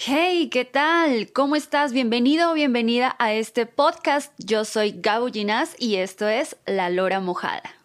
[0.00, 1.32] Hey, ¿qué tal?
[1.32, 1.92] ¿Cómo estás?
[1.92, 4.32] Bienvenido o bienvenida a este podcast.
[4.38, 7.77] Yo soy Gabo Ginás y esto es La Lora Mojada.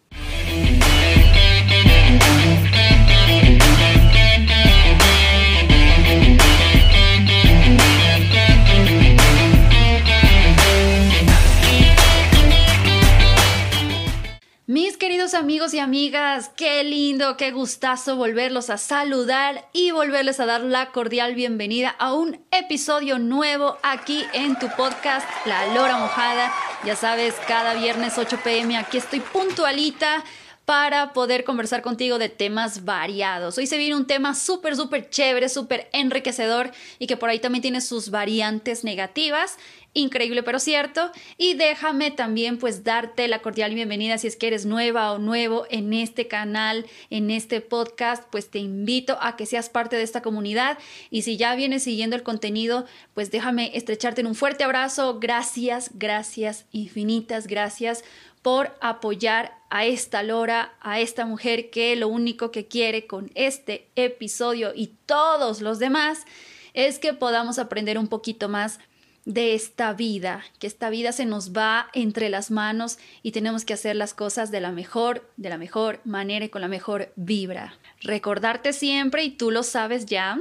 [14.74, 20.46] Mis queridos amigos y amigas, qué lindo, qué gustazo volverlos a saludar y volverles a
[20.46, 26.52] dar la cordial bienvenida a un episodio nuevo aquí en tu podcast La Lora Mojada.
[26.84, 30.24] Ya sabes, cada viernes 8 pm aquí estoy puntualita
[30.64, 33.56] para poder conversar contigo de temas variados.
[33.58, 37.62] Hoy se viene un tema súper, súper chévere, súper enriquecedor y que por ahí también
[37.62, 39.56] tiene sus variantes negativas
[39.94, 41.10] increíble pero cierto.
[41.38, 45.66] Y déjame también pues darte la cordial bienvenida si es que eres nueva o nuevo
[45.70, 50.20] en este canal, en este podcast, pues te invito a que seas parte de esta
[50.20, 50.78] comunidad
[51.10, 55.18] y si ya vienes siguiendo el contenido, pues déjame estrecharte en un fuerte abrazo.
[55.20, 58.04] Gracias, gracias, infinitas gracias
[58.42, 63.88] por apoyar a esta Lora, a esta mujer que lo único que quiere con este
[63.96, 66.26] episodio y todos los demás
[66.74, 68.80] es que podamos aprender un poquito más
[69.24, 73.74] de esta vida, que esta vida se nos va entre las manos y tenemos que
[73.74, 77.78] hacer las cosas de la mejor, de la mejor manera y con la mejor vibra.
[78.02, 80.38] Recordarte siempre, y tú lo sabes ya,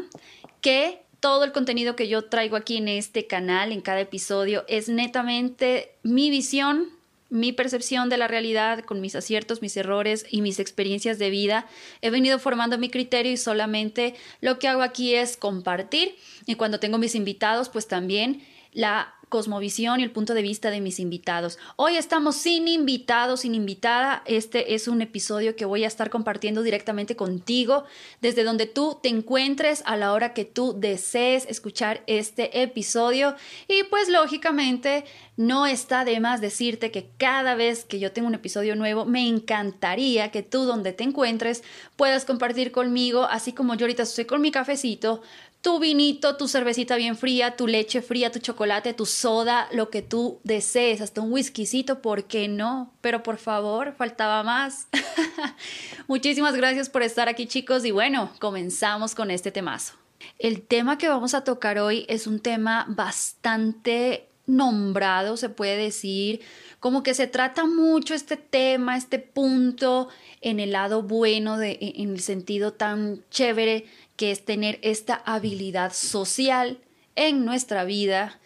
[0.59, 4.89] que todo el contenido que yo traigo aquí en este canal, en cada episodio, es
[4.89, 6.89] netamente mi visión,
[7.29, 11.65] mi percepción de la realidad con mis aciertos, mis errores y mis experiencias de vida.
[12.01, 16.15] He venido formando mi criterio y solamente lo que hago aquí es compartir.
[16.45, 20.79] Y cuando tengo mis invitados, pues también la cosmovisión y el punto de vista de
[20.79, 21.57] mis invitados.
[21.75, 24.21] Hoy estamos sin invitado, sin invitada.
[24.27, 27.83] Este es un episodio que voy a estar compartiendo directamente contigo
[28.21, 33.35] desde donde tú te encuentres a la hora que tú desees escuchar este episodio.
[33.67, 35.03] Y pues lógicamente
[35.35, 39.27] no está de más decirte que cada vez que yo tengo un episodio nuevo, me
[39.27, 41.63] encantaría que tú donde te encuentres
[41.95, 45.23] puedas compartir conmigo, así como yo ahorita estoy con mi cafecito,
[45.63, 50.01] tu vinito, tu cervecita bien fría, tu leche fría, tu chocolate, tu soda, lo que
[50.01, 52.93] tú desees, hasta un whiskycito, ¿por qué no?
[52.99, 54.89] Pero por favor, faltaba más.
[56.07, 59.93] Muchísimas gracias por estar aquí chicos y bueno, comenzamos con este temazo.
[60.37, 66.41] El tema que vamos a tocar hoy es un tema bastante nombrado, se puede decir,
[66.81, 70.09] como que se trata mucho este tema, este punto
[70.41, 73.85] en el lado bueno, de, en el sentido tan chévere
[74.15, 76.79] que es tener esta habilidad social
[77.15, 78.39] en nuestra vida,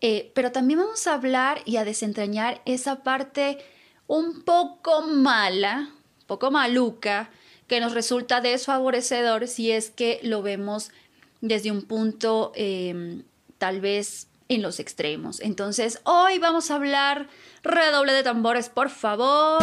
[0.00, 3.58] eh, pero también vamos a hablar y a desentrañar esa parte
[4.06, 7.30] un poco mala, un poco maluca,
[7.66, 10.90] que nos resulta desfavorecedor si es que lo vemos
[11.40, 13.22] desde un punto em,
[13.58, 15.40] tal vez en los extremos.
[15.40, 17.28] Entonces, hoy vamos a hablar,
[17.62, 19.62] redoble de tambores, por favor.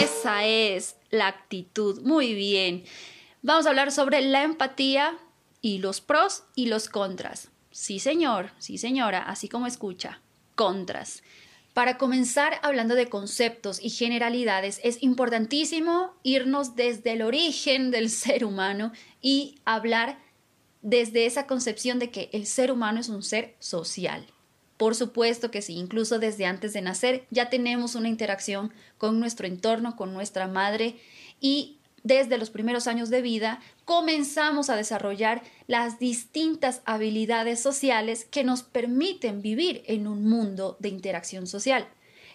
[0.00, 2.00] Esa es la actitud.
[2.02, 2.84] Muy bien.
[3.44, 5.18] Vamos a hablar sobre la empatía
[5.60, 7.50] y los pros y los contras.
[7.70, 10.22] Sí, señor, sí, señora, así como escucha,
[10.54, 11.22] contras.
[11.74, 18.46] Para comenzar hablando de conceptos y generalidades, es importantísimo irnos desde el origen del ser
[18.46, 20.18] humano y hablar
[20.80, 24.24] desde esa concepción de que el ser humano es un ser social.
[24.78, 29.46] Por supuesto que sí, incluso desde antes de nacer ya tenemos una interacción con nuestro
[29.46, 30.96] entorno, con nuestra madre
[31.42, 38.44] y desde los primeros años de vida, comenzamos a desarrollar las distintas habilidades sociales que
[38.44, 41.88] nos permiten vivir en un mundo de interacción social.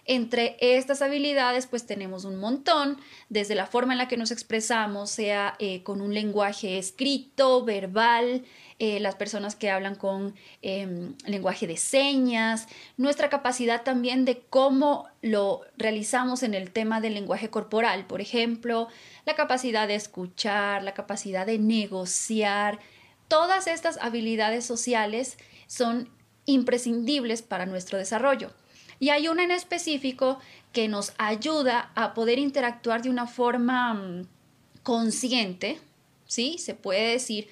[0.06, 5.10] Entre estas habilidades, pues tenemos un montón, desde la forma en la que nos expresamos,
[5.10, 8.44] sea eh, con un lenguaje escrito, verbal,
[8.78, 12.66] eh, las personas que hablan con em, lenguaje de señas,
[12.96, 18.88] nuestra capacidad también de cómo lo realizamos en el tema del lenguaje corporal, por ejemplo,
[19.26, 22.78] la capacidad de escuchar, la capacidad de negociar,
[23.28, 25.36] todas estas habilidades sociales
[25.66, 26.08] son
[26.46, 28.50] imprescindibles para nuestro desarrollo.
[29.00, 30.38] Y hay una en específico
[30.72, 34.26] que nos ayuda a poder interactuar de una forma mm,
[34.84, 35.80] consciente,
[36.26, 36.58] ¿sí?
[36.58, 37.48] Se puede decir,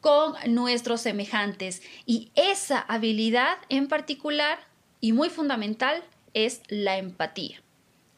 [0.00, 1.82] con nuestros semejantes.
[2.04, 4.58] Y esa habilidad en particular
[5.00, 6.02] y muy fundamental
[6.34, 7.62] es la empatía.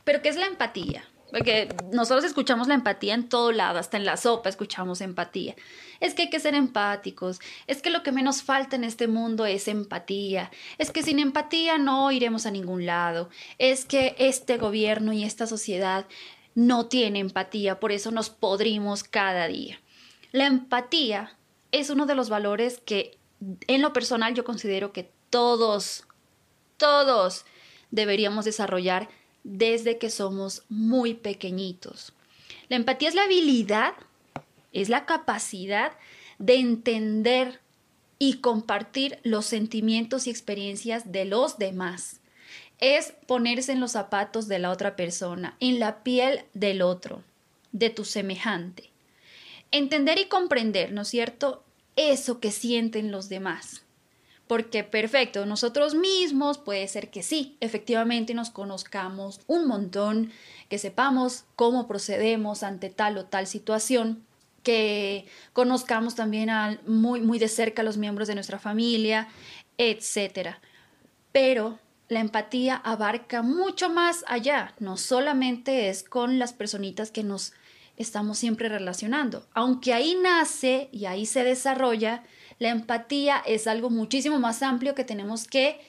[0.05, 1.05] ¿Pero qué es la empatía?
[1.31, 5.55] Porque nosotros escuchamos la empatía en todo lado, hasta en la sopa escuchamos empatía.
[6.01, 9.47] Es que hay que ser empáticos, es que lo que menos falta en este mundo
[9.47, 13.29] es empatía, es que sin empatía no iremos a ningún lado,
[13.59, 16.07] es que este gobierno y esta sociedad
[16.55, 19.81] no tiene empatía, por eso nos podrimos cada día.
[20.33, 21.37] La empatía
[21.73, 23.19] es uno de los valores que
[23.67, 26.05] en lo personal yo considero que todos,
[26.77, 27.45] todos
[27.91, 29.09] deberíamos desarrollar
[29.45, 32.13] desde que somos muy pequeñitos.
[32.69, 33.95] La empatía es la habilidad,
[34.73, 35.93] es la capacidad
[36.39, 37.61] de entender
[38.19, 42.21] y compartir los sentimientos y experiencias de los demás.
[42.79, 47.23] Es ponerse en los zapatos de la otra persona, en la piel del otro,
[47.73, 48.91] de tu semejante.
[49.71, 51.65] Entender y comprender, ¿no es cierto?
[51.97, 53.83] Eso que sienten los demás.
[54.51, 60.33] Porque perfecto, nosotros mismos puede ser que sí, efectivamente nos conozcamos un montón,
[60.69, 64.27] que sepamos cómo procedemos ante tal o tal situación,
[64.65, 66.51] que conozcamos también
[66.85, 69.29] muy, muy de cerca a los miembros de nuestra familia,
[69.79, 70.57] etc.
[71.31, 77.53] Pero la empatía abarca mucho más allá, no solamente es con las personitas que nos
[77.97, 82.25] estamos siempre relacionando, aunque ahí nace y ahí se desarrolla,
[82.61, 85.81] la empatía es algo muchísimo más amplio que tenemos que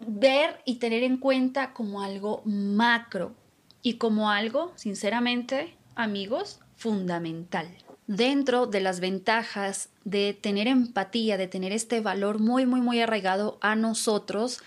[0.00, 3.34] ver y tener en cuenta como algo macro
[3.82, 7.68] y como algo, sinceramente, amigos, fundamental.
[8.06, 13.58] Dentro de las ventajas de tener empatía, de tener este valor muy, muy, muy arraigado
[13.60, 14.62] a nosotros,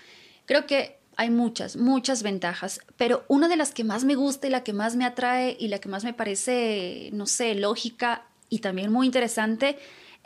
[0.46, 4.50] creo que hay muchas, muchas ventajas, pero una de las que más me gusta y
[4.50, 8.60] la que más me atrae y la que más me parece, no sé, lógica y
[8.60, 9.76] también muy interesante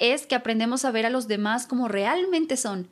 [0.02, 2.88] es que aprendemos a ver a los demás como realmente son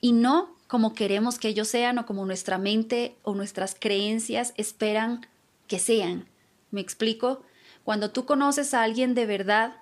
[0.00, 5.26] y no como queremos que ellos sean o como nuestra mente o nuestras creencias esperan
[5.68, 6.26] que sean.
[6.72, 7.42] ¿Me explico?
[7.84, 9.76] Cuando tú conoces a alguien de verdad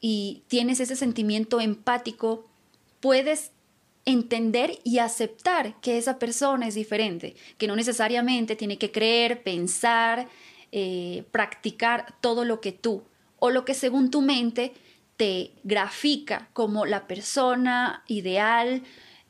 [0.00, 2.46] y tienes ese sentimiento empático,
[3.00, 3.50] puedes
[4.04, 10.28] entender y aceptar que esa persona es diferente, que no necesariamente tiene que creer, pensar,
[10.72, 13.02] eh, practicar todo lo que tú
[13.38, 14.74] o lo que según tu mente
[15.16, 18.82] te grafica como la persona ideal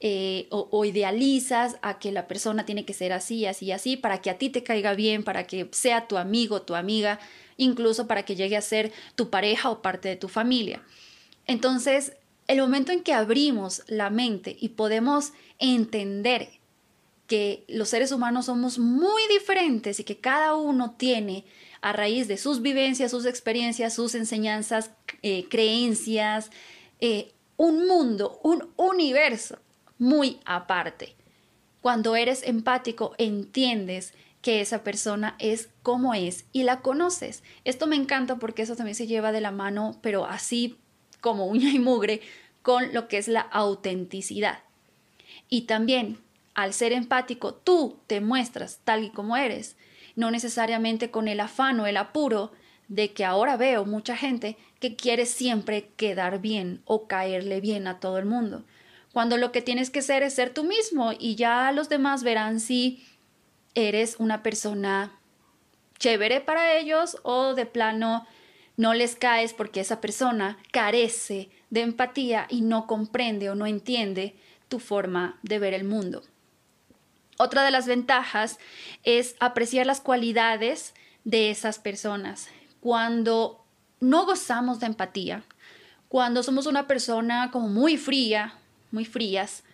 [0.05, 4.31] eh, o, idealizas a que la persona tiene que ser así, así, así, para que
[4.31, 7.21] a ti te caiga bien, para que sea tu amigo, tu amiga,
[7.57, 10.83] incluso para que llegue a ser tu pareja o parte de tu familia.
[11.47, 12.15] Entonces,
[12.49, 16.49] el momento en que abrimos la mente y podemos entender
[17.29, 21.45] que los seres humanos somos muy diferentes y que cada uno tiene
[21.83, 24.93] a raíz de sus vivencias, sus experiencias, sus enseñanzas,
[25.23, 26.51] eh, creencias,
[27.01, 29.59] eh, un mundo, un universo
[29.99, 31.17] muy aparte.
[31.81, 37.43] Cuando eres empático, entiendes que esa persona es como es y la conoces.
[37.65, 40.79] Esto me encanta porque eso también se lleva de la mano, pero así
[41.21, 42.21] como uña y mugre,
[42.63, 44.61] con lo que es la autenticidad.
[45.49, 46.19] Y también,
[46.55, 49.77] al ser empático, tú te muestras tal y como eres
[50.17, 52.53] no necesariamente con el afán o el apuro
[52.89, 58.01] de que ahora veo mucha gente que quiere siempre quedar bien o caerle bien a
[58.01, 58.65] todo el mundo,
[59.13, 62.61] cuando lo que tienes que ser es ser tú mismo y ya los demás verán
[62.61, 63.05] si
[63.75, 65.13] eres una persona
[65.99, 68.27] chévere para ellos o de plano
[68.77, 74.35] no les caes porque esa persona carece de empatía y no comprende o no entiende
[74.69, 76.23] tu forma de ver el mundo.
[77.39, 78.59] Otra de las ventajas
[79.05, 80.95] es apreciar las cualidades
[81.25, 82.49] de esas personas.
[82.81, 83.65] Cuando
[84.01, 85.45] no gozamos de empatía,
[86.09, 88.55] cuando somos una persona como muy fría,
[88.91, 89.65] muy frías,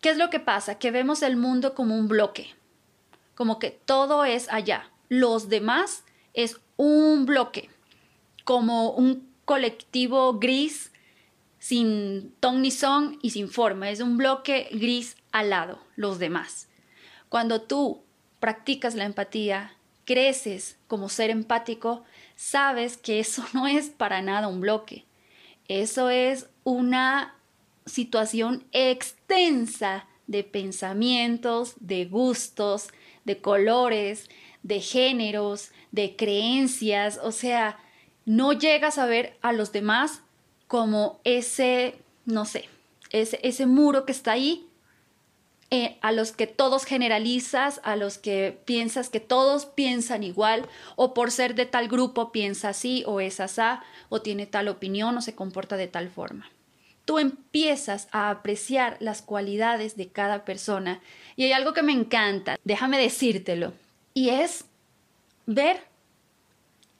[0.00, 0.78] ¿qué es lo que pasa?
[0.78, 2.54] Que vemos el mundo como un bloque,
[3.34, 4.90] como que todo es allá.
[5.08, 6.04] Los demás
[6.34, 7.70] es un bloque,
[8.44, 10.92] como un colectivo gris
[11.58, 13.88] sin ton ni son y sin forma.
[13.88, 16.68] Es un bloque gris al lado, los demás.
[17.30, 18.02] Cuando tú
[18.40, 22.04] practicas la empatía, creces como ser empático,
[22.36, 25.06] sabes que eso no es para nada un bloque.
[25.68, 27.36] Eso es una
[27.86, 32.88] situación extensa de pensamientos, de gustos,
[33.24, 34.28] de colores,
[34.62, 37.18] de géneros, de creencias.
[37.22, 37.78] O sea,
[38.24, 40.22] no llegas a ver a los demás
[40.66, 42.68] como ese, no sé,
[43.10, 44.66] ese, ese muro que está ahí
[45.74, 51.14] eh, a los que todos generalizas, a los que piensas que todos piensan igual, o
[51.14, 55.22] por ser de tal grupo piensa así, o es asá, o tiene tal opinión, o
[55.22, 56.50] se comporta de tal forma.
[57.06, 61.00] Tú empiezas a apreciar las cualidades de cada persona.
[61.36, 63.72] Y hay algo que me encanta, déjame decírtelo,
[64.12, 64.66] y es
[65.46, 65.80] ver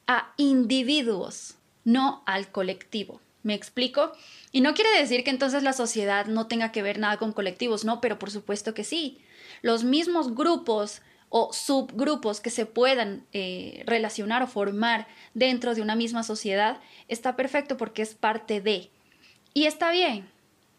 [0.06, 3.20] a individuos, no al colectivo.
[3.42, 4.12] ¿Me explico?
[4.52, 7.84] Y no quiere decir que entonces la sociedad no tenga que ver nada con colectivos,
[7.84, 9.18] no, pero por supuesto que sí.
[9.62, 15.96] Los mismos grupos o subgrupos que se puedan eh, relacionar o formar dentro de una
[15.96, 18.90] misma sociedad está perfecto porque es parte de.
[19.54, 20.28] Y está bien,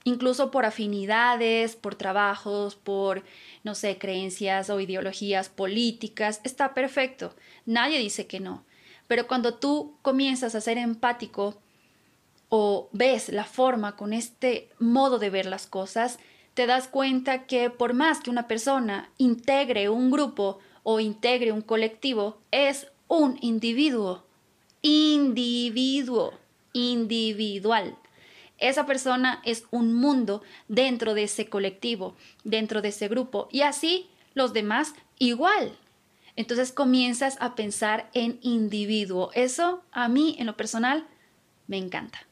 [0.03, 3.23] incluso por afinidades, por trabajos, por,
[3.63, 7.35] no sé, creencias o ideologías políticas, está perfecto.
[7.65, 8.63] Nadie dice que no.
[9.07, 11.62] Pero cuando tú comienzas a ser empático
[12.55, 16.19] o ves la forma con este modo de ver las cosas,
[16.53, 21.63] te das cuenta que por más que una persona integre un grupo o integre un
[21.63, 24.23] colectivo, es un individuo.
[24.83, 26.35] Individuo.
[26.73, 27.97] Individual.
[28.59, 33.47] Esa persona es un mundo dentro de ese colectivo, dentro de ese grupo.
[33.51, 35.75] Y así los demás igual.
[36.35, 39.31] Entonces comienzas a pensar en individuo.
[39.33, 41.07] Eso a mí, en lo personal,
[41.65, 42.27] me encanta.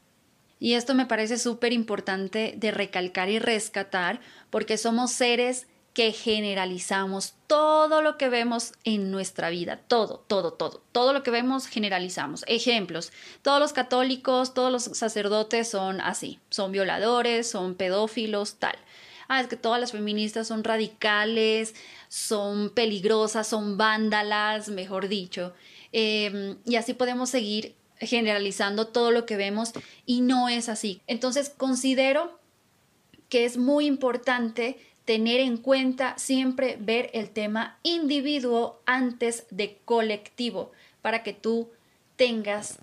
[0.62, 7.34] Y esto me parece súper importante de recalcar y rescatar porque somos seres que generalizamos
[7.48, 12.44] todo lo que vemos en nuestra vida, todo, todo, todo, todo lo que vemos generalizamos.
[12.46, 13.10] Ejemplos,
[13.42, 18.76] todos los católicos, todos los sacerdotes son así, son violadores, son pedófilos, tal.
[19.26, 21.74] Ah, es que todas las feministas son radicales,
[22.06, 25.54] son peligrosas, son vándalas, mejor dicho.
[25.90, 29.72] Em, y así podemos seguir generalizando todo lo que vemos
[30.06, 31.00] y no es así.
[31.06, 32.38] Entonces considero
[33.28, 40.72] que es muy importante tener en cuenta siempre ver el tema individuo antes de colectivo
[41.00, 41.70] para que tú
[42.16, 42.78] tengas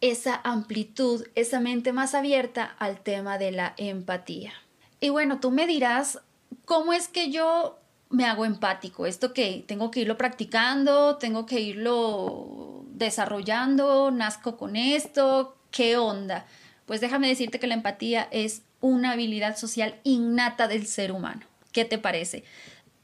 [0.00, 4.52] esa amplitud, esa mente más abierta al tema de la empatía.
[5.00, 6.20] Y bueno, tú me dirás,
[6.64, 7.78] ¿cómo es que yo
[8.10, 9.06] me hago empático?
[9.06, 11.16] ¿Esto que tengo que irlo practicando?
[11.16, 16.46] ¿Tengo que irlo desarrollando, nazco con esto, ¿qué onda?
[16.86, 21.46] Pues déjame decirte que la empatía es una habilidad social innata del ser humano.
[21.72, 22.44] ¿Qué te parece?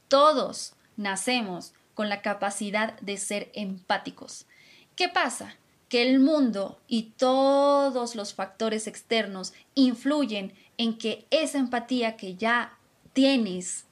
[0.07, 4.45] Todos nacemos con la capacidad de ser empáticos.
[4.95, 5.55] ¿Qué pasa?
[5.89, 12.77] Que el mundo y todos los factores externos influyen en que esa empatía que ya
[13.13, 13.85] tienes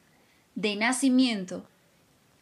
[0.55, 1.65] de nacimiento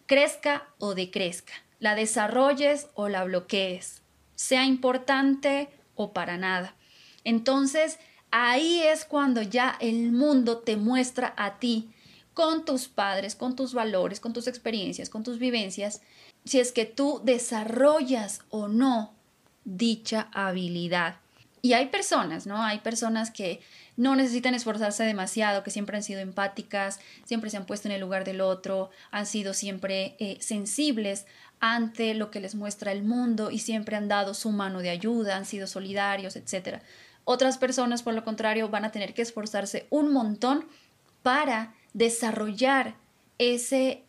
[0.06, 4.02] crezca o decrezca la desarrolles o la bloquees,
[4.36, 6.76] sea importante o para nada.
[7.24, 8.00] Entonces,
[8.32, 11.90] ahí es cuando ya el mundo te muestra a ti,
[12.34, 16.02] con tus padres, con tus valores, con tus experiencias, con tus vivencias,
[16.46, 19.16] si es que tú desarrollas o no
[19.66, 21.18] dicha habilidad.
[21.64, 22.62] Y hay personas, ¿no?
[22.62, 23.60] Hay personas que
[23.96, 28.02] no necesitan esforzarse demasiado, que siempre han sido empáticas, siempre se han puesto en el
[28.02, 31.26] lugar del otro, han sido siempre eh, sensibles
[31.60, 35.38] ante lo que les muestra el mundo y siempre han dado su mano de ayuda,
[35.38, 36.82] han sido solidarios, etc.
[37.24, 40.66] Otras personas, por lo contrario, van a tener que esforzarse un montón
[41.24, 42.96] para desarrollar
[43.40, 44.04] ese,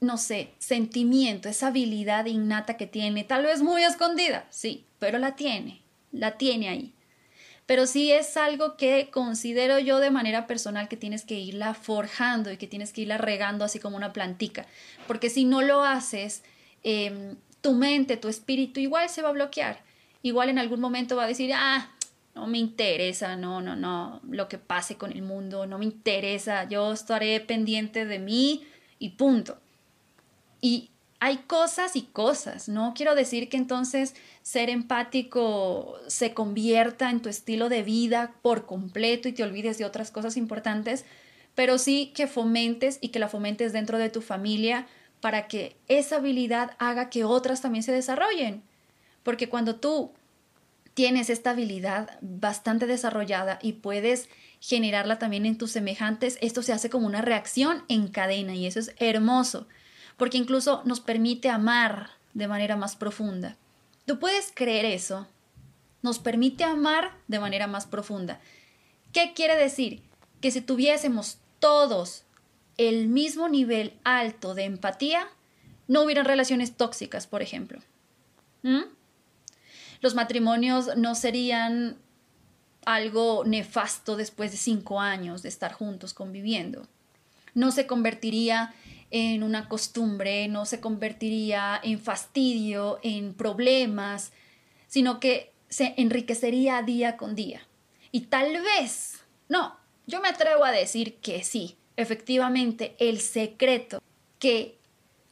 [0.00, 5.36] no sé, sentimiento, esa habilidad innata que tiene, tal vez muy escondida, sí, pero la
[5.36, 6.94] tiene, la tiene ahí.
[7.66, 12.50] Pero sí es algo que considero yo de manera personal que tienes que irla forjando
[12.50, 14.66] y que tienes que irla regando así como una plantica,
[15.06, 16.42] porque si no lo haces,
[16.82, 19.82] Em, tu mente, tu espíritu igual se va a bloquear.
[20.22, 21.90] Igual en algún momento va a decir, ah,
[22.34, 26.68] no me interesa, no, no, no, lo que pase con el mundo, no me interesa,
[26.68, 28.64] yo estaré pendiente de mí
[28.98, 29.58] y punto.
[30.60, 37.20] Y hay cosas y cosas, no quiero decir que entonces ser empático se convierta en
[37.20, 41.04] tu estilo de vida por completo y te olvides de otras cosas importantes,
[41.56, 44.86] pero sí que fomentes y que la fomentes dentro de tu familia,
[45.20, 48.62] para que esa habilidad haga que otras también se desarrollen.
[49.22, 50.12] Porque cuando tú
[50.94, 54.28] tienes esta habilidad bastante desarrollada y puedes
[54.60, 58.80] generarla también en tus semejantes, esto se hace como una reacción en cadena y eso
[58.80, 59.68] es hermoso,
[60.16, 63.56] porque incluso nos permite amar de manera más profunda.
[64.06, 65.28] ¿Tú puedes creer eso?
[66.02, 68.40] Nos permite amar de manera más profunda.
[69.12, 70.02] ¿Qué quiere decir?
[70.40, 72.24] Que si tuviésemos todos
[72.78, 75.28] el mismo nivel alto de empatía,
[75.88, 77.80] no hubieran relaciones tóxicas, por ejemplo.
[78.62, 78.84] ¿Mm?
[80.00, 81.96] Los matrimonios no serían
[82.86, 86.86] algo nefasto después de cinco años de estar juntos conviviendo.
[87.54, 88.72] No se convertiría
[89.10, 94.32] en una costumbre, no se convertiría en fastidio, en problemas,
[94.86, 97.62] sino que se enriquecería día con día.
[98.12, 104.00] Y tal vez, no, yo me atrevo a decir que sí, efectivamente el secreto
[104.38, 104.78] que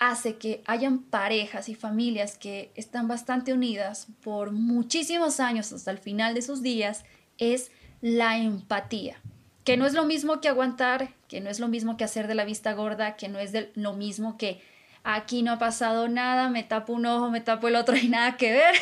[0.00, 5.99] hace que hayan parejas y familias que están bastante unidas por muchísimos años hasta el
[5.99, 7.04] final de sus días
[7.38, 7.70] es
[8.02, 9.20] la empatía,
[9.62, 12.35] que no es lo mismo que aguantar, que no es lo mismo que hacer de
[12.35, 14.61] la vista gorda, que no es lo mismo que
[15.04, 18.37] aquí no ha pasado nada, me tapo un ojo, me tapo el otro y nada
[18.37, 18.75] que ver.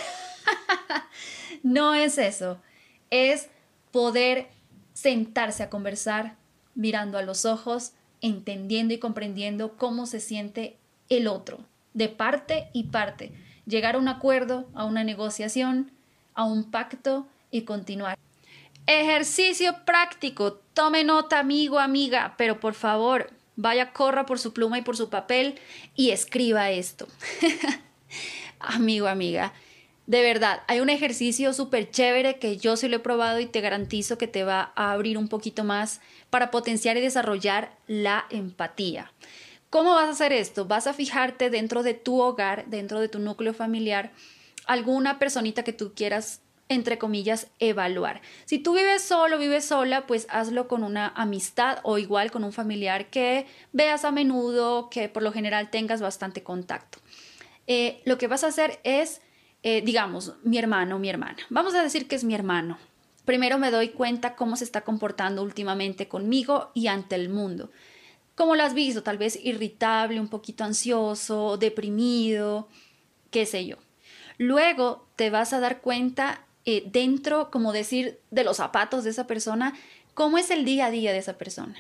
[1.63, 2.59] no es eso,
[3.11, 3.51] es
[3.93, 4.49] poder
[4.95, 6.37] sentarse a conversar,
[6.75, 10.77] mirando a los ojos, entendiendo y comprendiendo cómo se siente
[11.09, 11.61] el otro,
[11.93, 13.33] de parte y parte,
[13.67, 15.91] llegar a un acuerdo, a una negociación,
[16.35, 18.19] a un pacto y continuar.
[18.87, 20.55] Ejercicio práctico.
[20.75, 25.09] Tome nota, amigo, amiga, pero por favor, vaya, corra por su pluma y por su
[25.09, 25.59] papel
[25.95, 27.07] y escriba esto.
[28.59, 29.53] amigo, amiga,
[30.07, 33.61] de verdad, hay un ejercicio súper chévere que yo sí lo he probado y te
[33.61, 39.13] garantizo que te va a abrir un poquito más para potenciar y desarrollar la empatía.
[39.71, 40.67] ¿Cómo vas a hacer esto?
[40.67, 44.13] Vas a fijarte dentro de tu hogar, dentro de tu núcleo familiar,
[44.67, 48.23] alguna personita que tú quieras entre comillas, evaluar.
[48.47, 52.53] Si tú vives solo, vives sola, pues hazlo con una amistad o igual con un
[52.53, 56.99] familiar que veas a menudo, que por lo general tengas bastante contacto.
[57.67, 59.21] Eh, lo que vas a hacer es
[59.67, 61.39] eh, digamos, mi hermano, mi hermana.
[61.49, 62.79] Vamos a decir que es mi hermano.
[63.25, 67.71] Primero me doy cuenta cómo se está comportando últimamente conmigo y ante el mundo.
[68.35, 69.03] ¿Cómo lo has visto?
[69.03, 72.69] Tal vez irritable, un poquito ansioso, deprimido,
[73.31, 73.79] qué sé yo.
[74.37, 79.27] Luego te vas a dar cuenta eh, dentro, como decir, de los zapatos de esa
[79.27, 79.73] persona,
[80.13, 81.77] cómo es el día a día de esa persona.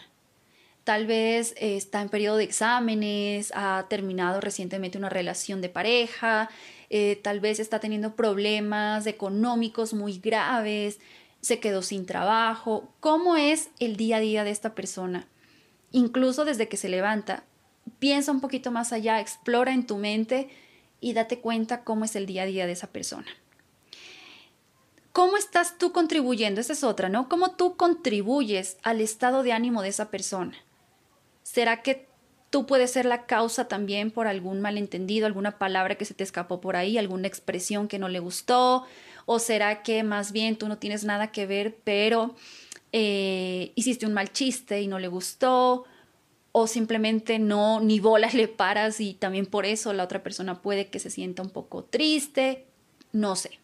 [0.85, 6.51] Tal vez eh, está en periodo de exámenes, ha terminado recientemente una relación de pareja,
[6.97, 11.01] eh, tal vez está teniendo problemas económicos muy graves,
[11.41, 12.89] se quedó sin trabajo.
[13.01, 15.27] ¿Cómo es el día a día de esta persona?
[15.91, 17.43] Incluso desde que se levanta,
[17.99, 20.49] piensa un poquito más allá, explora en tu mente
[21.01, 23.27] y date cuenta cómo es el día a día de esa persona.
[25.13, 26.61] ¿Cómo estás tú contribuyendo?
[26.61, 27.29] Esa es otra, ¿no?
[27.29, 30.55] ¿Cómo tú contribuyes al estado de ánimo de esa persona?
[31.43, 32.07] ¿Será que
[32.55, 36.61] Tú puedes ser la causa también por algún malentendido, alguna palabra que se te escapó
[36.61, 38.85] por ahí, alguna expresión que no le gustó,
[39.27, 42.37] o será que más bien tú no tienes nada que ver, pero
[42.93, 45.85] eh, hiciste un mal chiste y no le gustó,
[46.53, 50.87] o simplemente no, ni bolas le paras y también por eso la otra persona puede
[50.87, 52.67] que se sienta un poco triste,
[53.11, 53.59] no sé.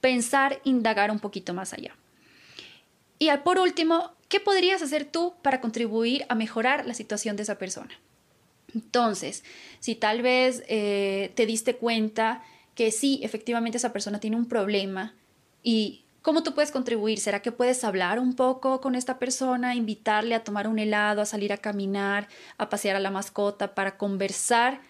[0.00, 1.96] Pensar, indagar un poquito más allá.
[3.18, 7.58] Y por último, ¿qué podrías hacer tú para contribuir a mejorar la situación de esa
[7.58, 7.98] persona?
[8.74, 9.44] Entonces,
[9.80, 12.42] si tal vez eh, te diste cuenta
[12.74, 15.14] que sí, efectivamente esa persona tiene un problema
[15.62, 17.20] y ¿Cómo tú puedes contribuir?
[17.20, 21.26] ¿Será que puedes hablar un poco con esta persona, invitarle a tomar un helado, a
[21.26, 24.80] salir a caminar, a pasear a la mascota, para conversar,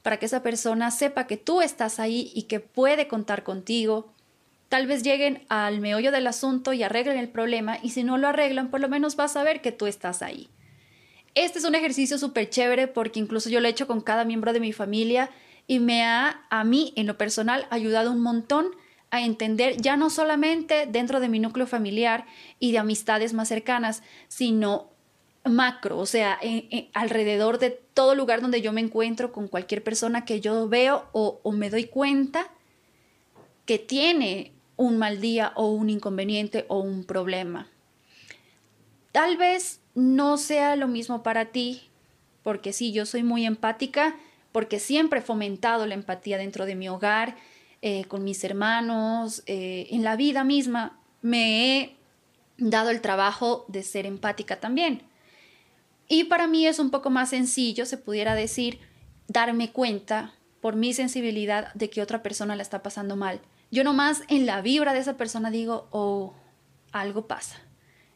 [0.00, 4.14] para que esa persona sepa que tú estás ahí y que puede contar contigo?
[4.70, 8.28] Tal vez lleguen al meollo del asunto y arreglen el problema y si no lo
[8.28, 10.48] arreglan, por lo menos vas a ver que tú estás ahí.
[11.34, 14.52] Este es un ejercicio súper chévere porque incluso yo lo he hecho con cada miembro
[14.52, 15.30] de mi familia
[15.66, 18.70] y me ha, a mí en lo personal, ayudado un montón
[19.10, 22.26] a entender ya no solamente dentro de mi núcleo familiar
[22.58, 24.90] y de amistades más cercanas, sino
[25.44, 26.38] macro, o sea,
[26.92, 31.40] alrededor de todo lugar donde yo me encuentro con cualquier persona que yo veo o,
[31.42, 32.48] o me doy cuenta
[33.64, 37.68] que tiene un mal día o un inconveniente o un problema.
[39.12, 41.82] Tal vez no sea lo mismo para ti,
[42.42, 44.16] porque sí, yo soy muy empática,
[44.52, 47.36] porque siempre he fomentado la empatía dentro de mi hogar,
[47.82, 51.96] eh, con mis hermanos, eh, en la vida misma, me he
[52.58, 55.02] dado el trabajo de ser empática también.
[56.08, 58.80] Y para mí es un poco más sencillo, se pudiera decir,
[59.28, 63.40] darme cuenta por mi sensibilidad de que otra persona la está pasando mal.
[63.70, 66.34] Yo nomás en la vibra de esa persona digo, oh,
[66.92, 67.60] algo pasa.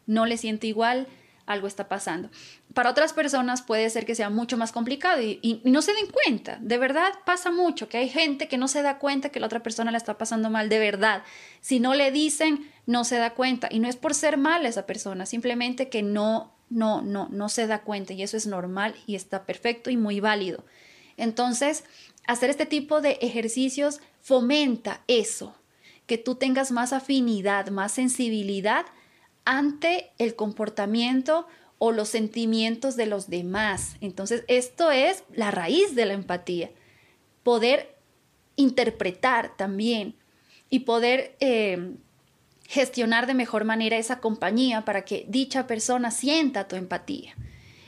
[0.06, 1.06] No le siento igual,
[1.46, 2.30] algo está pasando.
[2.72, 6.58] Para otras personas puede ser que sea mucho más complicado y, no se den cuenta.
[6.60, 9.62] De verdad pasa mucho que hay gente que no se da cuenta que la otra
[9.62, 10.68] persona la está pasando mal.
[10.68, 11.22] De verdad.
[11.60, 13.68] Si no le dicen, no se da cuenta.
[13.70, 17.66] Y no es por ser mala esa persona, simplemente que no, no, no, no se
[17.66, 18.12] da cuenta.
[18.12, 20.64] Y eso es normal y está perfecto y muy válido.
[21.16, 21.84] Entonces,
[22.26, 25.54] hacer este tipo de ejercicios fomenta eso,
[26.06, 28.86] que tú tengas más afinidad, más sensibilidad
[29.44, 31.46] ante el comportamiento
[31.78, 33.96] o los sentimientos de los demás.
[34.00, 36.70] Entonces, esto es la raíz de la empatía.
[37.42, 37.94] Poder
[38.56, 40.16] interpretar también
[40.70, 41.94] y poder eh,
[42.68, 47.34] gestionar de mejor manera esa compañía para que dicha persona sienta tu empatía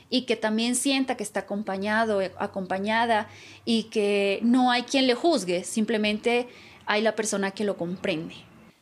[0.09, 3.27] y que también sienta que está acompañado, acompañada
[3.65, 6.47] y que no hay quien le juzgue, simplemente
[6.85, 8.35] hay la persona que lo comprende.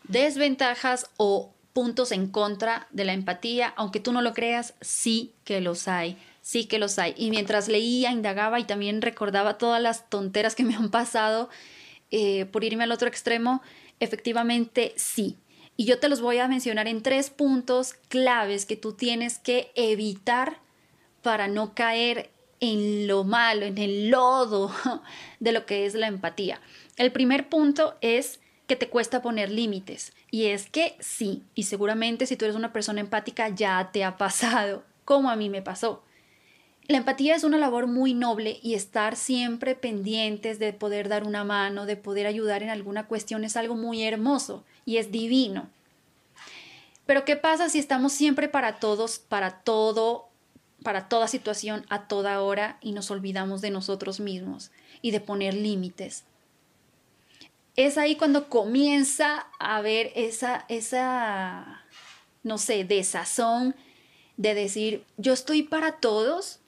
[0.04, 5.60] Desventajas o puntos en contra de la empatía, aunque tú no lo creas, sí que
[5.60, 7.14] los hay, sí que los hay.
[7.18, 11.50] Y mientras leía, indagaba y también recordaba todas las tonteras que me han pasado
[12.12, 13.62] eh, por irme al otro extremo,
[14.00, 15.36] efectivamente sí.
[15.76, 19.74] Y yo te los voy a mencionar en tres puntos claves que tú tienes que
[19.76, 20.60] evitar
[21.22, 22.30] para no caer
[22.62, 24.74] en lo malo, en el lodo
[25.42, 26.62] de lo que es la empatía.
[26.96, 30.14] El primer punto es que te cuesta poner límites.
[30.32, 34.18] Y es que sí, y seguramente si tú eres una persona empática ya te ha
[34.18, 36.04] pasado, como a mí me pasó.
[36.88, 41.44] La empatía es una labor muy noble y estar siempre pendientes de poder dar una
[41.44, 45.68] mano, de poder ayudar en alguna cuestión es algo muy hermoso y es divino.
[47.08, 50.30] Pero ¿qué pasa si estamos siempre para todos, para todo,
[50.84, 54.70] para toda situación, a toda hora y nos olvidamos de nosotros mismos
[55.02, 56.24] y de poner límites?
[57.76, 61.84] Es ahí cuando comienza a haber esa, esa,
[62.44, 63.76] no sé, desazón
[64.38, 66.60] de decir, yo estoy para todos,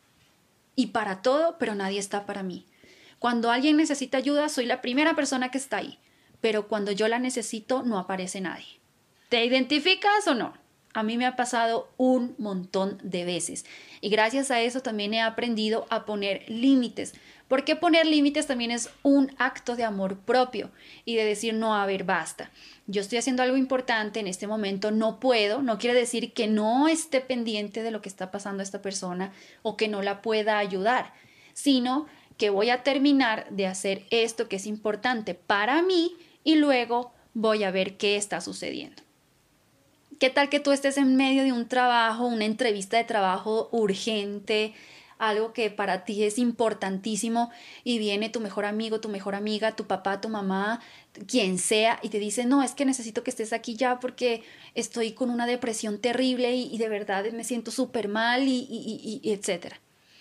[0.77, 2.65] y para todo, pero nadie está para mí.
[3.19, 5.97] Cuando alguien necesita ayuda, soy la primera persona que está ahí,
[6.39, 8.79] pero cuando yo la necesito, no aparece nadie.
[9.27, 10.53] ¿Te identificas o no?
[10.93, 13.65] A mí me ha pasado un montón de veces
[14.01, 17.13] y gracias a eso también he aprendido a poner límites,
[17.47, 20.71] porque poner límites también es un acto de amor propio
[21.05, 22.51] y de decir no, a ver, basta.
[22.87, 26.87] Yo estoy haciendo algo importante en este momento, no puedo, no quiere decir que no
[26.87, 29.31] esté pendiente de lo que está pasando a esta persona
[29.61, 31.13] o que no la pueda ayudar,
[31.53, 32.07] sino
[32.37, 37.63] que voy a terminar de hacer esto que es importante para mí y luego voy
[37.63, 39.03] a ver qué está sucediendo.
[40.19, 44.73] ¿Qué tal que tú estés en medio de un trabajo, una entrevista de trabajo urgente,
[45.19, 47.51] algo que para ti es importantísimo
[47.83, 50.79] y viene tu mejor amigo, tu mejor amiga, tu papá, tu mamá,
[51.27, 54.43] quien sea, y te dice, no, es que necesito que estés aquí ya porque
[54.75, 59.79] estoy con una depresión terrible y, de verdad me siento súper mal y, y, etcétera.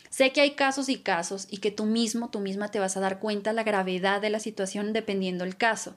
[0.09, 3.01] Sé que hay casos y casos y que tú mismo, tú misma te vas a
[3.01, 5.97] dar cuenta la gravedad de la situación dependiendo el caso.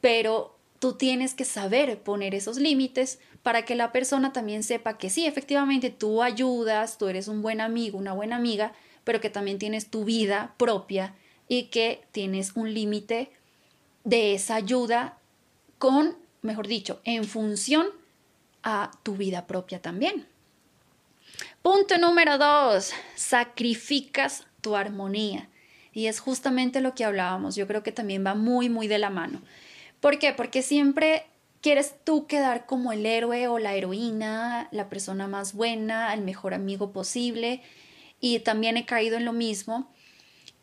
[0.00, 5.10] Pero tú tienes que saber poner esos límites para que la persona también sepa que
[5.10, 8.72] sí, efectivamente tú ayudas, tú eres un buen amigo, una buena amiga,
[9.04, 11.14] pero que también tienes tu vida propia
[11.48, 13.30] y que tienes un límite
[14.04, 15.18] de esa ayuda
[15.78, 17.86] con, mejor dicho, en función
[18.62, 20.26] a tu vida propia también.
[21.62, 25.48] Punto número dos, sacrificas tu armonía.
[25.92, 27.56] Y es justamente lo que hablábamos.
[27.56, 29.40] Yo creo que también va muy, muy de la mano.
[30.06, 30.32] ¿Por qué?
[30.32, 31.24] Porque siempre
[31.60, 36.54] quieres tú quedar como el héroe o la heroína, la persona más buena, el mejor
[36.54, 37.60] amigo posible.
[38.20, 39.92] Y también he caído en lo mismo.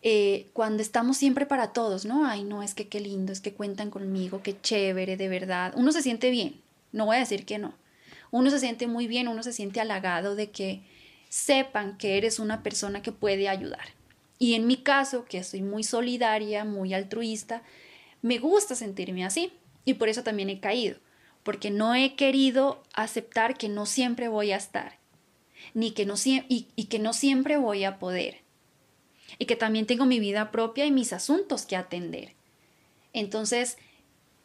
[0.02, 2.26] Eh, cuando estamos siempre para todos, ¿no?
[2.26, 5.74] Ay, no, es que qué lindo, es que cuentan conmigo, qué chévere, de verdad.
[5.76, 6.62] Uno se siente bien,
[6.94, 7.74] no voy a decir que no.
[8.32, 10.84] Uno se siente muy bien, uno se siente halagado de que
[11.28, 13.90] sepan que eres una persona que puede ayudar.
[14.40, 17.62] Y en mi caso, que soy muy solidaria, muy altruista,
[18.24, 19.54] me gusta sentirme así.
[19.86, 20.98] Y por eso también he caído,
[21.44, 24.98] porque no he querido aceptar que no siempre voy a estar,
[25.74, 28.44] ni que no, y, y que no siempre voy a poder,
[29.40, 32.34] y que también tengo mi vida propia y mis asuntos que atender.
[33.12, 33.78] Entonces,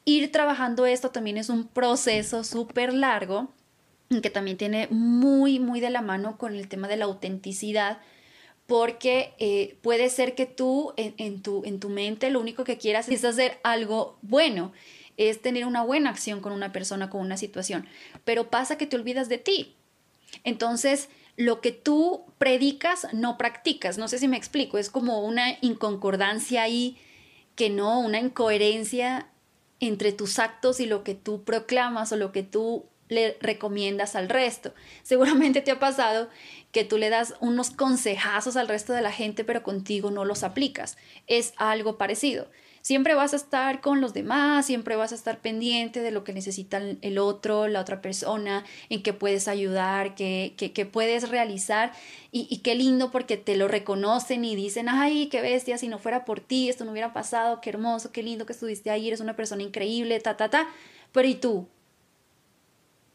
[0.05, 3.53] ir trabajando esto también es un proceso súper largo,
[4.09, 8.01] que también tiene muy, muy de la mano con el tema de la autenticidad,
[8.69, 13.09] porque eh, puede ser que tú en, tu, en tu mente lo único que quieras
[13.09, 14.73] es hacer algo bueno
[15.17, 17.89] es tener una buena acción con una persona, con una situación,
[18.25, 19.75] pero pasa que te olvidas de ti.
[20.45, 23.99] Entonces, lo que tú predicas, no practicas.
[23.99, 26.99] No sé si me explico, es como una inconcordancia ahí,
[27.57, 29.29] que no, una incoherencia
[29.81, 34.29] entre tus actos y lo que tú proclamas o lo que tú le recomiendas al
[34.29, 34.73] resto.
[35.03, 36.29] Seguramente te ha pasado
[36.73, 40.43] que tú le das unos consejazos al resto de la gente, pero contigo no los
[40.43, 40.97] aplicas.
[41.27, 42.49] Es algo parecido.
[42.83, 46.33] Siempre vas a estar con los demás, siempre vas a estar pendiente de lo que
[46.33, 51.93] necesita el otro, la otra persona, en qué puedes ayudar, qué, qué, puedes realizar.
[52.31, 55.99] Y, y, qué lindo porque te lo reconocen y dicen, ay, qué bestia, si no
[55.99, 59.21] fuera por ti, esto no hubiera pasado, qué hermoso, qué lindo que estuviste ahí, eres
[59.21, 60.69] una persona increíble, ta, ta, ta.
[61.13, 61.69] Pero ¿y tú?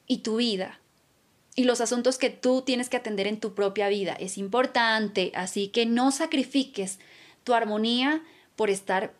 [0.07, 0.79] ¿Y tu vida?
[1.55, 4.13] y los asuntos que tú tienes que atender en tu propia vida.
[4.13, 6.99] Es importante, así que no sacrifiques
[7.43, 8.23] tu armonía
[8.55, 9.13] por estar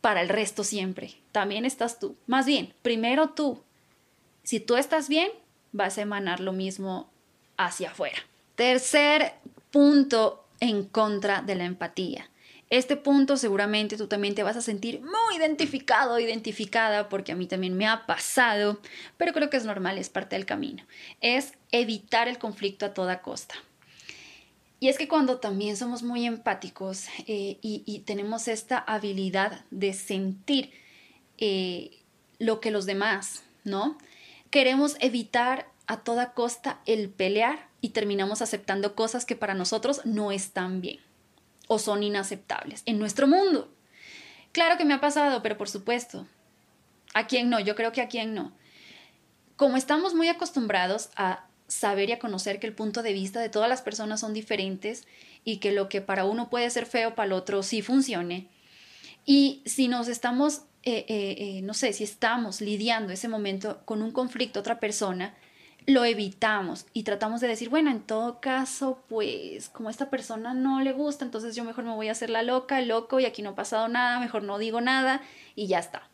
[0.00, 1.14] para el resto siempre.
[1.32, 2.16] También estás tú.
[2.26, 3.62] Más bien, primero tú.
[4.42, 5.30] Si tú estás bien,
[5.72, 7.10] vas a emanar lo mismo
[7.56, 8.18] hacia afuera.
[8.54, 9.34] Tercer
[9.70, 12.30] punto en contra de la empatía.
[12.68, 17.46] Este punto seguramente tú también te vas a sentir muy identificado, identificada, porque a mí
[17.46, 18.80] también me ha pasado,
[19.16, 20.84] pero creo que es normal, es parte del camino.
[21.20, 23.54] Es evitar el conflicto a toda costa.
[24.80, 30.70] Y es que cuando también somos muy empáticos eh, y, tenemos esta habilidad de sentir
[31.38, 32.02] eh,
[32.38, 33.98] lo que los demás ¿no?
[34.50, 40.32] Queremos evitar a toda costa el pelear y terminamos aceptando cosas que para nosotros no
[40.32, 41.00] están bien
[41.66, 43.72] o son inaceptables en nuestro mundo.
[44.52, 46.26] Claro que me ha pasado, pero por supuesto,
[47.14, 47.60] ¿a quién no?
[47.60, 48.52] Yo creo que a quién no.
[49.56, 53.48] Como estamos muy acostumbrados a saber y a conocer que el punto de vista de
[53.48, 55.06] todas las personas son diferentes
[55.44, 58.48] y que lo que para uno puede ser feo, para el otro sí funcione.
[59.24, 64.02] Y si nos estamos, eh, eh, eh, no sé, si estamos lidiando ese momento con
[64.02, 65.34] un conflicto otra persona,
[65.86, 70.52] lo evitamos y tratamos de decir, bueno, en todo caso, pues como a esta persona
[70.52, 73.24] no le gusta, entonces yo mejor me voy a hacer la loca, el loco y
[73.24, 75.22] aquí no ha pasado nada, mejor no digo nada
[75.54, 76.08] y ya está.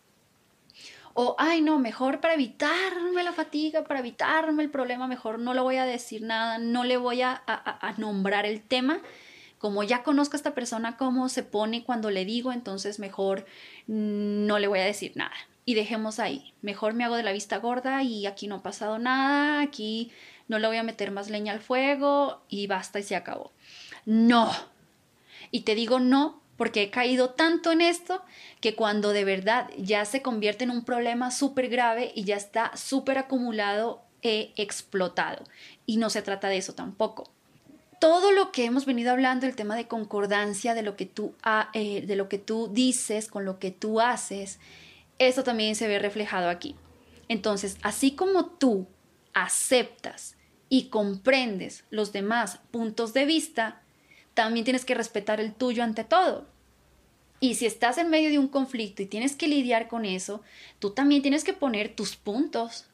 [1.15, 5.61] O, ay, no, mejor para evitarme la fatiga, para evitarme el problema, mejor no le
[5.61, 9.01] voy a decir nada, no le voy a, a, nombrar el tema.
[9.59, 13.47] Como ya conozco a esta persona, cómo se pone cuando le digo, entonces mejor
[13.87, 15.35] no le voy a decir nada.
[15.65, 16.55] Y dejemos ahí.
[16.61, 20.11] Mejor me hago de la vista gorda y aquí no ha pasado nada, aquí
[20.49, 23.53] no le voy a meter más leña al fuego y basta y se acabó.
[24.05, 24.51] No.
[25.51, 28.23] Y te digo no porque he caído tanto en esto
[28.61, 32.77] que cuando de verdad ya se convierte en un problema súper grave y ya está
[32.77, 35.45] súper acumulado, he explotado.
[35.87, 37.31] Y no se trata de eso tampoco.
[37.99, 41.35] Todo lo que hemos venido hablando, el tema de concordancia, de lo que tú,
[41.73, 44.59] eh, de lo que tú dices con lo que tú haces,
[45.19, 46.77] eso también se ve reflejado aquí.
[47.29, 48.87] Entonces, así como tú
[49.33, 50.37] aceptas
[50.69, 53.83] y comprendes los demás puntos de vista,
[54.35, 56.47] también tienes que respetar el tuyo ante todo.
[57.41, 60.43] Y si estás en medio de un conflicto y tienes que lidiar con eso,
[60.79, 62.87] tú también tienes que poner tus puntos.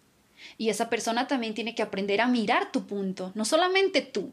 [0.57, 4.33] Y esa persona también tiene que aprender a mirar tu punto, no solamente tú.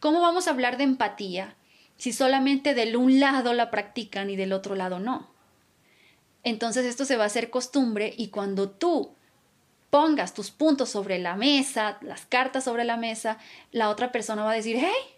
[0.00, 1.56] ¿Cómo vamos a hablar de empatía
[1.98, 5.29] si solamente del un lado la practican y del otro lado no?
[6.42, 9.14] Entonces esto se va a hacer costumbre y cuando tú
[9.90, 13.38] pongas tus puntos sobre la mesa, las cartas sobre la mesa,
[13.72, 15.16] la otra persona va a decir, hey,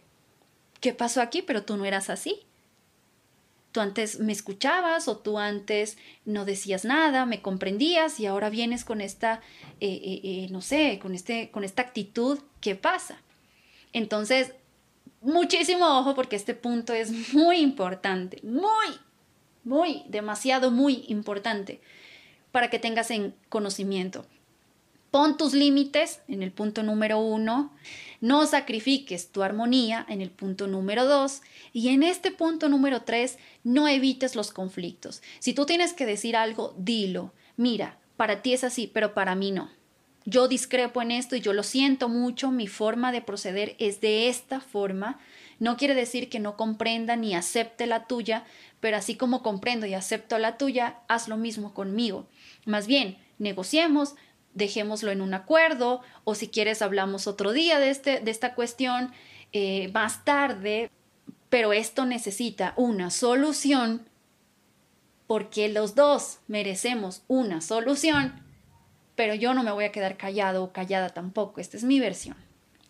[0.80, 1.42] ¿qué pasó aquí?
[1.42, 2.46] Pero tú no eras así
[3.72, 8.84] tú antes me escuchabas o tú antes no decías nada, me comprendías y ahora vienes
[8.84, 9.40] con esta,
[9.80, 13.18] eh, eh, eh, no sé, con, este, con esta actitud, ¿qué pasa?
[13.92, 14.52] Entonces,
[15.22, 18.86] muchísimo ojo porque este punto es muy importante, muy,
[19.64, 21.80] muy, demasiado, muy importante
[22.50, 24.26] para que tengas en conocimiento.
[25.10, 27.70] Pon tus límites en el punto número uno,
[28.22, 31.42] no sacrifiques tu armonía en el punto número dos
[31.74, 35.22] y en este punto número tres no evites los conflictos.
[35.38, 37.32] Si tú tienes que decir algo, dilo.
[37.58, 39.70] Mira, para ti es así, pero para mí no.
[40.24, 44.28] Yo discrepo en esto y yo lo siento mucho, mi forma de proceder es de
[44.28, 45.18] esta forma.
[45.62, 48.42] No quiere decir que no comprenda ni acepte la tuya,
[48.80, 52.26] pero así como comprendo y acepto la tuya, haz lo mismo conmigo.
[52.66, 54.16] Más bien, negociemos,
[54.54, 59.12] dejémoslo en un acuerdo o si quieres hablamos otro día de, este, de esta cuestión
[59.52, 60.90] eh, más tarde,
[61.48, 64.08] pero esto necesita una solución
[65.28, 68.32] porque los dos merecemos una solución,
[69.14, 72.36] pero yo no me voy a quedar callado o callada tampoco, esta es mi versión,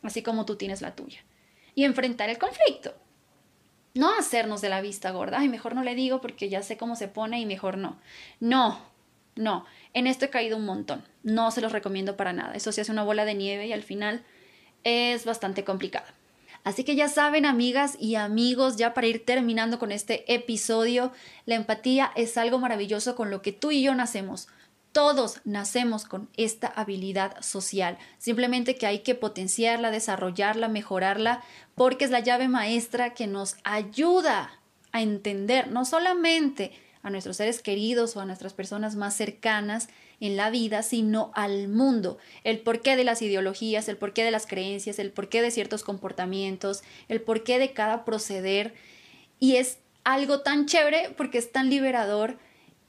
[0.02, 1.22] así como tú tienes la tuya,
[1.74, 2.94] y enfrentar el conflicto.
[3.94, 6.96] No hacernos de la vista gorda, ay, mejor no le digo porque ya sé cómo
[6.96, 7.98] se pone y mejor no.
[8.40, 8.80] No,
[9.36, 11.04] no, en esto he caído un montón.
[11.22, 12.54] No se los recomiendo para nada.
[12.54, 14.22] Eso se hace una bola de nieve y al final
[14.84, 16.06] es bastante complicado.
[16.64, 21.12] Así que ya saben, amigas y amigos, ya para ir terminando con este episodio,
[21.44, 24.48] la empatía es algo maravilloso con lo que tú y yo nacemos.
[24.92, 31.42] Todos nacemos con esta habilidad social, simplemente que hay que potenciarla, desarrollarla, mejorarla,
[31.74, 34.60] porque es la llave maestra que nos ayuda
[34.92, 39.88] a entender no solamente a nuestros seres queridos o a nuestras personas más cercanas
[40.20, 44.46] en la vida, sino al mundo, el porqué de las ideologías, el porqué de las
[44.46, 48.74] creencias, el porqué de ciertos comportamientos, el porqué de cada proceder.
[49.40, 52.38] Y es algo tan chévere porque es tan liberador,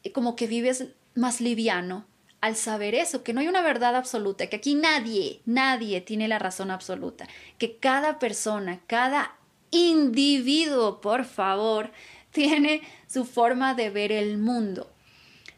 [0.03, 2.05] eh, como que vives más liviano
[2.41, 6.39] al saber eso, que no hay una verdad absoluta, que aquí nadie, nadie tiene la
[6.39, 7.25] razón absoluta,
[7.57, 9.37] que cada persona, cada
[9.71, 11.91] individuo, por favor,
[12.31, 14.91] tiene su forma de ver el mundo.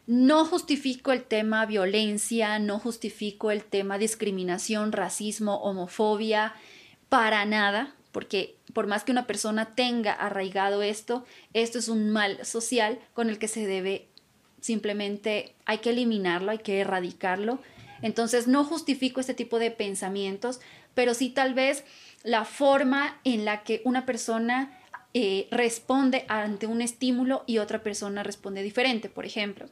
[0.06, 6.54] No justifico el tema violencia, no justifico el tema discriminación, racismo, homofobia,
[7.08, 12.44] para nada, porque por más que una persona tenga arraigado esto, esto es un mal
[12.44, 14.06] social con el que se debe
[14.66, 17.60] simplemente, hay que eliminarlo, hay que erradicarlo.
[18.02, 20.60] Entonces no justifico este tipo de pensamientos,
[20.94, 21.84] pero sí tal vez
[22.24, 24.78] la forma en la que una persona
[25.14, 29.68] eh, responde ante un estímulo y otra persona responde diferente, por ejemplo.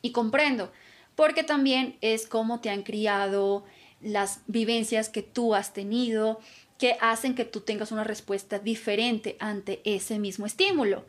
[0.00, 0.72] Y comprendo,
[1.14, 3.64] porque también es cómo te han criado,
[4.00, 6.40] las vivencias que tú has tenido,
[6.78, 11.04] que hacen que tú tengas una respuesta diferente ante ese mismo estímulo.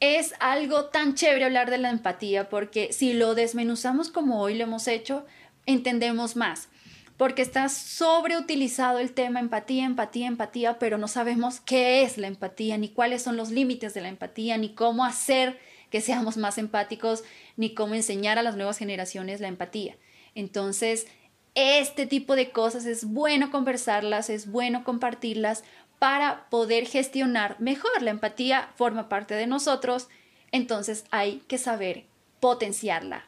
[0.00, 4.64] Es algo tan chévere hablar de la empatía porque si lo desmenuzamos como hoy lo
[4.64, 5.24] hemos hecho,
[5.66, 6.68] entendemos más
[7.16, 12.76] porque está sobreutilizado el tema empatía, empatía, empatía, pero no sabemos qué es la empatía,
[12.76, 15.58] ni cuáles son los límites de la empatía, ni cómo hacer
[15.90, 17.22] que seamos más empáticos,
[17.56, 19.96] ni cómo enseñar a las nuevas generaciones la empatía.
[20.34, 21.06] Entonces,
[21.54, 25.62] este tipo de cosas es bueno conversarlas, es bueno compartirlas
[26.04, 28.02] para poder gestionar mejor.
[28.02, 30.08] La empatía forma parte de nosotros,
[30.52, 32.04] entonces hay que saber
[32.40, 33.24] potenciarla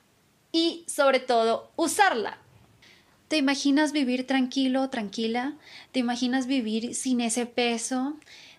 [0.52, 2.36] y sobre todo usarla
[3.28, 5.54] ¿Te imaginas vivir tranquilo, tranquila?
[5.90, 8.14] ¿Te imaginas vivir sin ese peso?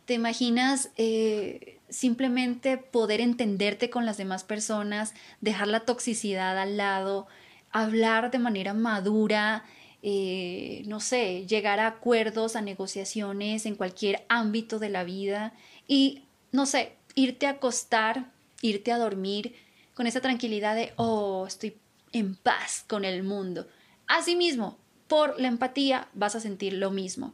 [0.05, 7.27] ¿Te imaginas eh, simplemente poder entenderte con las demás personas, dejar la toxicidad al lado,
[7.71, 9.63] hablar de manera madura,
[10.03, 15.53] eh, no sé, llegar a acuerdos, a negociaciones en cualquier ámbito de la vida
[15.87, 18.31] y, no sé, irte a acostar,
[18.61, 19.55] irte a dormir
[19.93, 21.75] con esa tranquilidad de, oh, estoy
[22.11, 23.67] en paz con el mundo?
[24.07, 27.33] Asimismo, por la empatía vas a sentir lo mismo.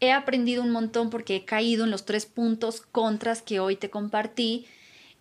[0.00, 3.90] He aprendido un montón porque he caído en los tres puntos contras que hoy te
[3.90, 4.66] compartí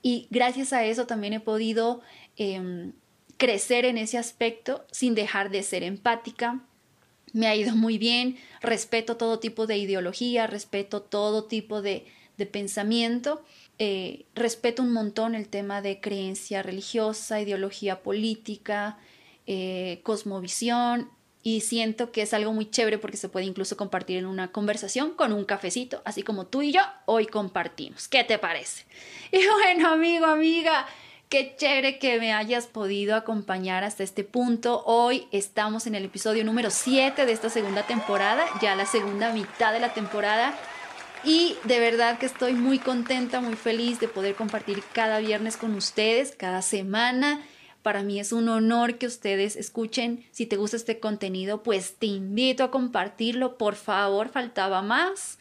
[0.01, 2.01] y gracias a eso también he podido
[2.37, 2.93] em,
[3.37, 6.61] crecer en ese aspecto sin dejar de ser empática.
[7.33, 12.05] Me ha ido muy bien, respeto todo tipo de ideología, respeto todo tipo de,
[12.51, 13.43] pensamiento,
[13.77, 18.97] eh, respeto un montón el tema de creencia religiosa, ideología política,
[19.45, 21.09] eh, cosmovisión
[21.41, 25.11] y siento que es algo muy chévere porque se puede incluso compartir en una conversación
[25.11, 28.07] con un cafecito, así como tú y yo hoy compartimos.
[28.07, 28.85] ¿Qué te parece?
[29.31, 30.87] Y bueno, amigo, amiga,
[31.29, 34.83] qué chévere que me hayas podido acompañar hasta este punto.
[34.85, 39.71] Hoy estamos en el episodio número 7 de esta segunda temporada, ya la segunda mitad
[39.71, 40.57] de la temporada.
[41.23, 45.75] Y de verdad que estoy muy contenta, muy feliz de poder compartir cada viernes con
[45.75, 47.41] ustedes, cada semana
[47.83, 50.25] para mí es un honor que ustedes escuchen.
[50.31, 53.57] Si te gusta este contenido, pues te invito a compartirlo.
[53.57, 55.37] Por favor, faltaba más.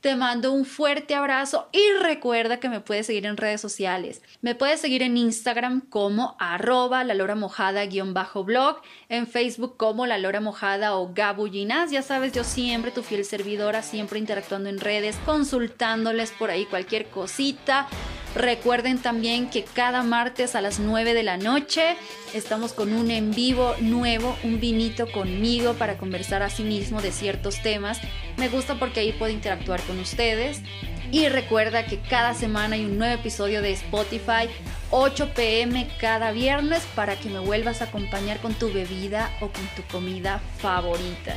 [0.00, 4.22] Te mando un fuerte abrazo y recuerda que me puedes seguir en redes sociales.
[4.42, 9.76] Me puedes seguir en Instagram como arroba la lora mojada guion bajo blog, en Facebook
[9.76, 11.90] como la lora mojada o gabullinas.
[11.90, 17.06] Ya sabes, yo siempre tu fiel servidora, siempre interactuando en redes, consultándoles por ahí cualquier
[17.06, 17.88] cosita.
[18.38, 21.96] Recuerden también que cada martes a las 9 de la noche
[22.32, 27.10] estamos con un en vivo nuevo, un vinito conmigo para conversar a sí mismo de
[27.10, 27.98] ciertos temas.
[28.36, 30.62] Me gusta porque ahí puedo interactuar con ustedes.
[31.10, 34.48] Y recuerda que cada semana hay un nuevo episodio de Spotify,
[34.90, 39.66] 8 pm cada viernes, para que me vuelvas a acompañar con tu bebida o con
[39.74, 41.34] tu comida favorita.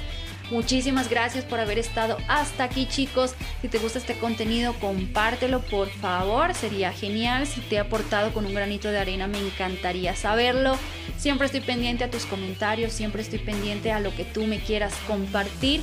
[0.51, 3.35] Muchísimas gracias por haber estado hasta aquí chicos.
[3.61, 6.53] Si te gusta este contenido, compártelo por favor.
[6.53, 7.47] Sería genial.
[7.47, 10.77] Si te ha aportado con un granito de arena, me encantaría saberlo.
[11.17, 14.93] Siempre estoy pendiente a tus comentarios, siempre estoy pendiente a lo que tú me quieras
[15.07, 15.81] compartir.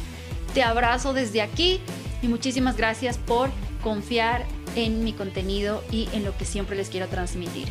[0.52, 1.80] Te abrazo desde aquí
[2.20, 3.48] y muchísimas gracias por
[3.82, 4.44] confiar
[4.76, 7.68] en mi contenido y en lo que siempre les quiero transmitir.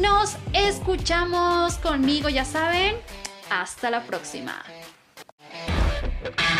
[0.00, 2.94] Nos escuchamos conmigo, ya saben.
[3.50, 4.62] Hasta la próxima.
[6.34, 6.56] Thank